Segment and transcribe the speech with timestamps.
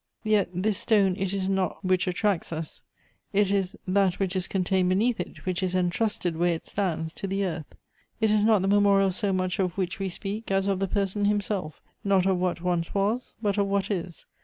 [0.23, 2.81] Yet this stone it is not which attracts us;
[3.33, 7.13] it is that which is con tained beneath it, which is entrusted, where it stands,
[7.13, 7.75] to the earth.
[8.19, 11.25] It is not the memorial so much of which we speak, as of the person
[11.25, 14.25] himself; not of what once was, but of what is.